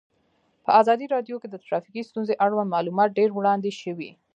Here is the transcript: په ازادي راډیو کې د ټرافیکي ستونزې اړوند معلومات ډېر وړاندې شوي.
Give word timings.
په 0.65 0.71
ازادي 0.81 1.05
راډیو 1.15 1.35
کې 1.41 1.47
د 1.49 1.55
ټرافیکي 1.65 2.01
ستونزې 2.09 2.39
اړوند 2.45 2.73
معلومات 2.75 3.09
ډېر 3.19 3.29
وړاندې 3.33 3.71
شوي. 3.81 4.11